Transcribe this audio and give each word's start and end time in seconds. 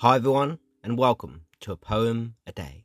Hi, 0.00 0.16
everyone, 0.16 0.58
and 0.84 0.98
welcome 0.98 1.46
to 1.60 1.72
A 1.72 1.76
Poem 1.78 2.34
a 2.46 2.52
Day. 2.52 2.84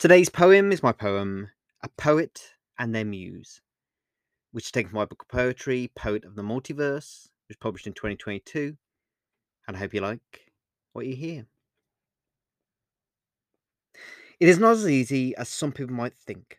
Today's 0.00 0.28
poem 0.28 0.72
is 0.72 0.82
my 0.82 0.90
poem, 0.90 1.50
A 1.80 1.88
Poet 1.90 2.54
and 2.76 2.92
Their 2.92 3.04
Muse, 3.04 3.60
which 4.50 4.64
is 4.64 4.72
taken 4.72 4.90
from 4.90 4.98
my 4.98 5.04
book 5.04 5.22
of 5.22 5.28
poetry, 5.28 5.92
Poet 5.94 6.24
of 6.24 6.34
the 6.34 6.42
Multiverse, 6.42 7.28
which 7.46 7.50
was 7.50 7.56
published 7.60 7.86
in 7.86 7.92
2022. 7.92 8.76
And 9.68 9.76
I 9.76 9.78
hope 9.78 9.94
you 9.94 10.00
like 10.00 10.50
what 10.92 11.06
you 11.06 11.14
hear. 11.14 11.46
It 14.40 14.48
is 14.48 14.58
not 14.58 14.72
as 14.72 14.88
easy 14.88 15.36
as 15.36 15.48
some 15.48 15.70
people 15.70 15.94
might 15.94 16.14
think 16.14 16.58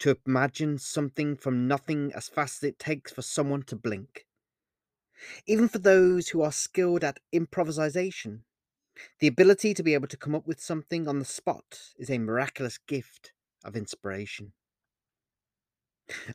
to 0.00 0.16
imagine 0.26 0.78
something 0.78 1.36
from 1.36 1.68
nothing 1.68 2.12
as 2.14 2.28
fast 2.28 2.62
as 2.62 2.68
it 2.70 2.78
takes 2.78 3.12
for 3.12 3.22
someone 3.22 3.62
to 3.64 3.76
blink. 3.76 4.26
Even 5.46 5.68
for 5.68 5.78
those 5.78 6.28
who 6.28 6.42
are 6.42 6.52
skilled 6.52 7.02
at 7.02 7.18
improvisation, 7.32 8.44
the 9.20 9.28
ability 9.28 9.74
to 9.74 9.82
be 9.82 9.94
able 9.94 10.08
to 10.08 10.16
come 10.16 10.34
up 10.34 10.46
with 10.46 10.60
something 10.60 11.08
on 11.08 11.18
the 11.18 11.24
spot 11.24 11.94
is 11.98 12.10
a 12.10 12.18
miraculous 12.18 12.78
gift 12.78 13.32
of 13.64 13.76
inspiration. 13.76 14.54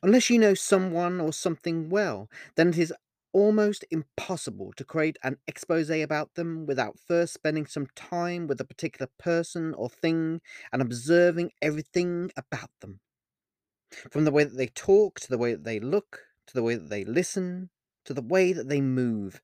Unless 0.03 0.29
you 0.29 0.37
know 0.37 0.53
someone 0.53 1.19
or 1.19 1.33
something 1.33 1.89
well, 1.89 2.29
then 2.55 2.69
it 2.69 2.77
is 2.77 2.93
almost 3.31 3.83
impossible 3.89 4.71
to 4.73 4.85
create 4.85 5.17
an 5.23 5.39
expose 5.47 5.89
about 5.89 6.35
them 6.35 6.67
without 6.67 6.99
first 6.99 7.33
spending 7.33 7.65
some 7.65 7.87
time 7.95 8.45
with 8.45 8.61
a 8.61 8.65
particular 8.65 9.09
person 9.17 9.73
or 9.73 9.89
thing 9.89 10.41
and 10.71 10.81
observing 10.81 11.51
everything 11.59 12.31
about 12.37 12.69
them. 12.81 12.99
From 14.11 14.25
the 14.25 14.31
way 14.31 14.43
that 14.43 14.57
they 14.57 14.67
talk, 14.67 15.19
to 15.21 15.29
the 15.29 15.37
way 15.37 15.53
that 15.53 15.63
they 15.63 15.79
look, 15.79 16.27
to 16.47 16.53
the 16.53 16.63
way 16.63 16.75
that 16.75 16.89
they 16.89 17.05
listen, 17.05 17.69
to 18.05 18.13
the 18.13 18.21
way 18.21 18.53
that 18.53 18.67
they 18.69 18.81
move. 18.81 19.41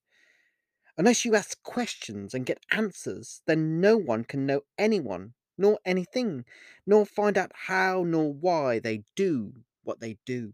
Unless 0.98 1.24
you 1.24 1.36
ask 1.36 1.62
questions 1.64 2.34
and 2.34 2.46
get 2.46 2.66
answers, 2.72 3.42
then 3.46 3.80
no 3.80 3.96
one 3.98 4.26
can 4.26 4.46
know 4.46 4.62
anyone, 4.78 5.34
nor 5.58 5.80
anything, 5.86 6.46
nor 6.86 7.06
find 7.06 7.38
out 7.38 7.52
how 7.54 8.04
nor 8.04 8.34
why 8.34 8.80
they 8.80 9.04
do 9.16 9.64
what 9.84 10.00
they 10.00 10.18
do. 10.26 10.54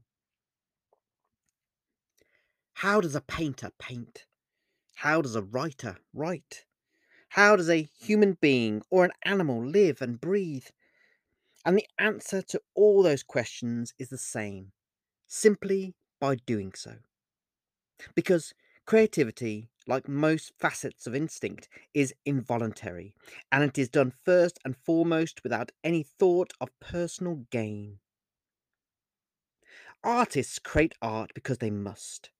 How 2.73 3.01
does 3.01 3.15
a 3.15 3.21
painter 3.21 3.71
paint? 3.79 4.25
How 4.95 5.21
does 5.21 5.35
a 5.35 5.41
writer 5.41 5.97
write? 6.13 6.65
How 7.29 7.55
does 7.55 7.69
a 7.69 7.83
human 7.83 8.33
being 8.33 8.81
or 8.89 9.05
an 9.05 9.11
animal 9.23 9.65
live 9.65 10.01
and 10.01 10.21
breathe? 10.21 10.67
And 11.65 11.77
the 11.77 11.85
answer 11.99 12.41
to 12.41 12.61
all 12.75 13.03
those 13.03 13.21
questions 13.21 13.93
is 13.99 14.07
the 14.07 14.17
same 14.17 14.71
simply 15.27 15.95
by 16.19 16.35
doing 16.35 16.73
so. 16.73 16.99
Because 18.15 18.55
creativity, 18.87 19.69
like 19.85 20.07
most 20.07 20.53
facets 20.57 21.05
of 21.05 21.13
instinct, 21.13 21.69
is 21.93 22.15
involuntary, 22.25 23.13
and 23.51 23.63
it 23.63 23.77
is 23.77 23.89
done 23.89 24.09
first 24.09 24.57
and 24.65 24.75
foremost 24.75 25.43
without 25.43 25.71
any 25.83 26.01
thought 26.01 26.51
of 26.59 26.71
personal 26.79 27.45
gain. 27.51 27.99
Artists 30.05 30.57
create 30.57 30.95
art 31.01 31.33
because 31.33 31.57
they 31.57 31.69
must. 31.69 32.31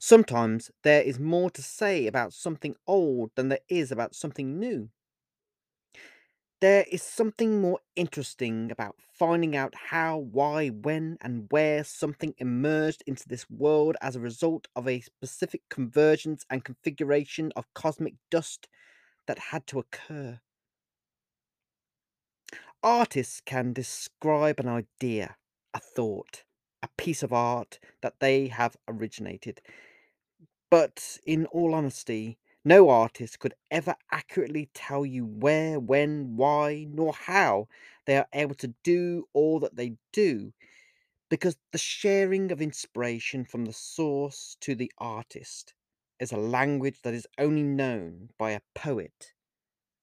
Sometimes 0.00 0.70
there 0.82 1.02
is 1.02 1.18
more 1.18 1.50
to 1.50 1.62
say 1.62 2.06
about 2.06 2.34
something 2.34 2.76
old 2.86 3.32
than 3.36 3.48
there 3.48 3.60
is 3.68 3.92
about 3.92 4.14
something 4.14 4.58
new. 4.58 4.90
There 6.60 6.84
is 6.92 7.02
something 7.02 7.62
more 7.62 7.80
interesting 7.96 8.70
about 8.70 8.96
finding 9.14 9.56
out 9.56 9.74
how, 9.74 10.18
why, 10.18 10.68
when, 10.68 11.16
and 11.22 11.46
where 11.50 11.82
something 11.84 12.34
emerged 12.36 13.02
into 13.06 13.26
this 13.26 13.48
world 13.48 13.96
as 14.02 14.14
a 14.14 14.20
result 14.20 14.68
of 14.76 14.86
a 14.86 15.00
specific 15.00 15.62
convergence 15.70 16.44
and 16.50 16.62
configuration 16.62 17.50
of 17.56 17.72
cosmic 17.72 18.16
dust 18.30 18.68
that 19.26 19.38
had 19.38 19.66
to 19.68 19.78
occur. 19.78 20.40
Artists 22.82 23.40
can 23.40 23.72
describe 23.72 24.60
an 24.60 24.68
idea, 24.68 25.36
a 25.72 25.80
thought, 25.80 26.44
a 26.82 26.88
piece 26.98 27.22
of 27.22 27.32
art 27.32 27.78
that 28.02 28.20
they 28.20 28.48
have 28.48 28.76
originated. 28.86 29.62
But 30.70 31.18
in 31.24 31.46
all 31.46 31.74
honesty, 31.74 32.38
no 32.64 32.88
artist 32.90 33.38
could 33.38 33.54
ever 33.70 33.94
accurately 34.12 34.70
tell 34.74 35.06
you 35.06 35.24
where, 35.26 35.80
when, 35.80 36.36
why, 36.36 36.86
nor 36.88 37.12
how 37.12 37.68
they 38.06 38.16
are 38.16 38.28
able 38.32 38.54
to 38.56 38.74
do 38.84 39.28
all 39.32 39.60
that 39.60 39.76
they 39.76 39.96
do, 40.12 40.52
because 41.30 41.56
the 41.72 41.78
sharing 41.78 42.52
of 42.52 42.60
inspiration 42.62 43.44
from 43.44 43.64
the 43.66 43.72
source 43.72 44.56
to 44.60 44.74
the 44.74 44.92
artist 44.98 45.74
is 46.20 46.32
a 46.32 46.36
language 46.38 47.00
that 47.02 47.14
is 47.14 47.26
only 47.38 47.62
known 47.64 48.30
by 48.38 48.52
a 48.52 48.60
poet 48.74 49.34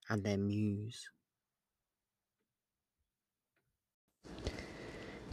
and 0.09 0.23
their 0.23 0.38
muse. 0.38 1.09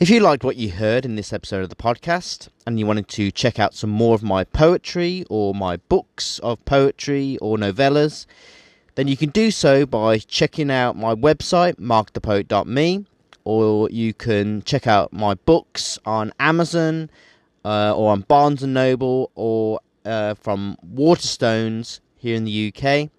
If 0.00 0.10
you 0.10 0.18
liked 0.18 0.42
what 0.42 0.56
you 0.56 0.72
heard 0.72 1.04
in 1.04 1.14
this 1.14 1.32
episode 1.32 1.62
of 1.62 1.68
the 1.68 1.76
podcast 1.76 2.48
and 2.66 2.80
you 2.80 2.84
wanted 2.86 3.06
to 3.10 3.30
check 3.30 3.60
out 3.60 3.74
some 3.74 3.90
more 3.90 4.16
of 4.16 4.24
my 4.24 4.42
poetry 4.42 5.24
or 5.30 5.54
my 5.54 5.76
books 5.76 6.40
of 6.40 6.62
poetry 6.64 7.38
or 7.40 7.56
novellas, 7.56 8.26
then 8.96 9.06
you 9.06 9.16
can 9.16 9.30
do 9.30 9.52
so 9.52 9.86
by 9.86 10.18
checking 10.18 10.68
out 10.68 10.96
my 10.96 11.14
website, 11.14 11.76
markthepoet.me, 11.76 13.06
or 13.44 13.88
you 13.88 14.12
can 14.12 14.62
check 14.62 14.88
out 14.88 15.12
my 15.12 15.34
books 15.34 15.96
on 16.04 16.32
Amazon 16.40 17.08
uh, 17.64 17.94
or 17.96 18.10
on 18.10 18.22
Barnes 18.22 18.64
and 18.64 18.74
Noble 18.74 19.30
or 19.36 19.78
uh, 20.04 20.34
from 20.34 20.76
Waterstones 20.84 22.00
here 22.16 22.34
in 22.34 22.44
the 22.44 22.74
UK 22.74 23.10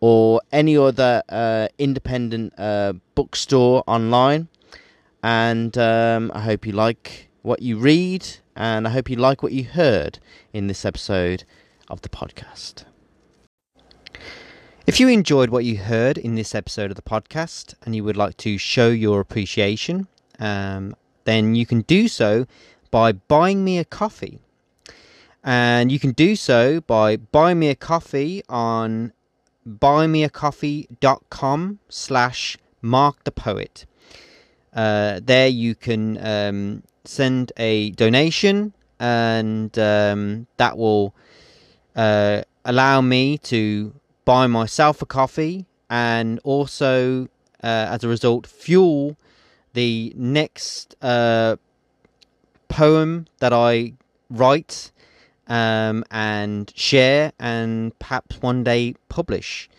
or 0.00 0.40
any 0.50 0.78
other 0.78 1.22
uh, 1.28 1.68
independent 1.78 2.54
uh, 2.58 2.94
bookstore 3.14 3.84
online 3.86 4.48
and 5.26 5.76
um, 5.76 6.30
I 6.36 6.40
hope 6.42 6.64
you 6.64 6.72
like 6.72 7.28
what 7.42 7.60
you 7.60 7.78
read, 7.78 8.24
and 8.54 8.86
I 8.86 8.90
hope 8.90 9.10
you 9.10 9.16
like 9.16 9.42
what 9.42 9.50
you 9.50 9.64
heard 9.64 10.20
in 10.52 10.68
this 10.68 10.84
episode 10.84 11.42
of 11.88 12.02
the 12.02 12.08
podcast. 12.08 12.84
If 14.86 15.00
you 15.00 15.08
enjoyed 15.08 15.50
what 15.50 15.64
you 15.64 15.78
heard 15.78 16.16
in 16.16 16.36
this 16.36 16.54
episode 16.54 16.92
of 16.92 16.96
the 16.96 17.02
podcast 17.02 17.74
and 17.82 17.96
you 17.96 18.04
would 18.04 18.16
like 18.16 18.36
to 18.36 18.56
show 18.56 18.90
your 18.90 19.18
appreciation, 19.18 20.06
um, 20.38 20.94
then 21.24 21.56
you 21.56 21.66
can 21.66 21.80
do 21.80 22.06
so 22.06 22.46
by 22.92 23.10
buying 23.10 23.64
me 23.64 23.78
a 23.78 23.84
coffee. 23.84 24.38
And 25.42 25.90
you 25.90 25.98
can 25.98 26.12
do 26.12 26.36
so 26.36 26.82
by 26.82 27.16
buying 27.16 27.58
me 27.58 27.68
a 27.68 27.74
coffee 27.74 28.44
on 28.48 29.12
buymeacoffee.com 29.68 31.80
slash 31.88 32.56
mark 32.80 33.24
the 33.24 33.32
poet. 33.32 33.86
Uh, 34.76 35.20
there 35.24 35.48
you 35.48 35.74
can 35.74 36.18
um, 36.24 36.82
send 37.04 37.50
a 37.56 37.90
donation, 37.92 38.74
and 39.00 39.76
um, 39.78 40.46
that 40.58 40.76
will 40.76 41.14
uh, 41.96 42.42
allow 42.64 43.00
me 43.00 43.38
to 43.38 43.94
buy 44.26 44.46
myself 44.46 45.00
a 45.00 45.06
coffee 45.06 45.64
and 45.88 46.38
also, 46.44 47.24
uh, 47.62 47.88
as 47.90 48.04
a 48.04 48.08
result, 48.08 48.46
fuel 48.46 49.16
the 49.72 50.12
next 50.16 50.96
uh, 51.00 51.56
poem 52.68 53.26
that 53.38 53.52
I 53.52 53.94
write 54.28 54.90
um, 55.46 56.04
and 56.10 56.72
share 56.74 57.32
and 57.38 57.96
perhaps 57.98 58.42
one 58.42 58.64
day 58.64 58.94
publish. 59.08 59.70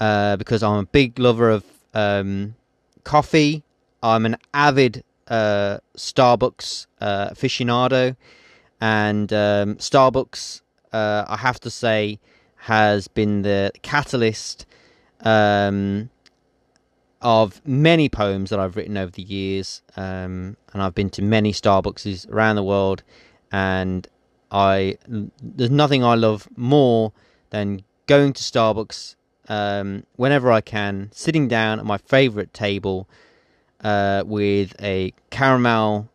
Uh, 0.00 0.36
because 0.36 0.62
I'm 0.62 0.78
a 0.78 0.86
big 0.86 1.18
lover 1.18 1.50
of 1.50 1.64
um, 1.94 2.56
coffee 3.04 3.62
I'm 4.04 4.26
an 4.26 4.36
avid 4.52 5.02
uh, 5.28 5.78
Starbucks 5.96 6.86
uh, 7.00 7.30
aficionado, 7.30 8.14
and 8.78 9.32
um, 9.32 9.76
Starbucks, 9.76 10.60
uh, 10.92 11.24
I 11.26 11.38
have 11.38 11.58
to 11.60 11.70
say, 11.70 12.20
has 12.56 13.08
been 13.08 13.40
the 13.40 13.72
catalyst 13.80 14.66
um, 15.20 16.10
of 17.22 17.62
many 17.66 18.10
poems 18.10 18.50
that 18.50 18.60
I've 18.60 18.76
written 18.76 18.98
over 18.98 19.10
the 19.10 19.22
years. 19.22 19.80
Um, 19.96 20.58
and 20.74 20.82
I've 20.82 20.94
been 20.94 21.08
to 21.10 21.22
many 21.22 21.52
Starbucks 21.52 22.30
around 22.30 22.56
the 22.56 22.62
world, 22.62 23.02
and 23.50 24.06
I 24.50 24.98
there's 25.08 25.70
nothing 25.70 26.04
I 26.04 26.14
love 26.14 26.46
more 26.56 27.14
than 27.48 27.82
going 28.06 28.34
to 28.34 28.42
Starbucks 28.42 29.16
um, 29.48 30.04
whenever 30.16 30.52
I 30.52 30.60
can, 30.60 31.08
sitting 31.14 31.48
down 31.48 31.78
at 31.78 31.86
my 31.86 31.96
favorite 31.96 32.52
table 32.52 33.08
uh, 33.84 34.24
with 34.26 34.74
a 34.82 35.12
caramel 35.30 36.08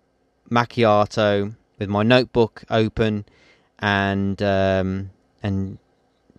macchiato 0.50 1.56
with 1.78 1.88
my 1.88 2.04
notebook 2.04 2.64
open 2.70 3.26
and 3.80 4.42
um, 4.42 5.12
and 5.42 5.78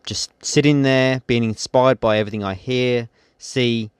just 0.05 0.33
sitting 0.45 0.83
there 0.83 1.23
being 1.27 1.45
inspired 1.45 2.01
by 2.01 2.19
everything 2.19 2.45
I 2.45 2.55
hear, 2.55 3.09
see, 3.39 3.91